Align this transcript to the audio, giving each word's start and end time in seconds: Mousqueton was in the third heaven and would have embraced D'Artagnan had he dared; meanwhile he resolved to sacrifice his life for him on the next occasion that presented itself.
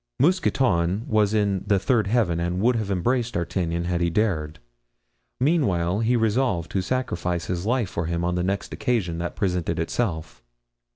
Mousqueton 0.19 1.03
was 1.07 1.31
in 1.35 1.63
the 1.67 1.77
third 1.77 2.07
heaven 2.07 2.39
and 2.39 2.59
would 2.59 2.75
have 2.75 2.89
embraced 2.89 3.35
D'Artagnan 3.35 3.83
had 3.83 4.01
he 4.01 4.09
dared; 4.09 4.57
meanwhile 5.39 5.99
he 5.99 6.15
resolved 6.15 6.71
to 6.71 6.81
sacrifice 6.81 7.45
his 7.45 7.67
life 7.67 7.91
for 7.91 8.07
him 8.07 8.23
on 8.23 8.33
the 8.33 8.41
next 8.41 8.73
occasion 8.73 9.19
that 9.19 9.35
presented 9.35 9.77
itself. 9.77 10.41